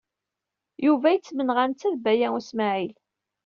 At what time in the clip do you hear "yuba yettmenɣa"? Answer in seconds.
0.85-1.63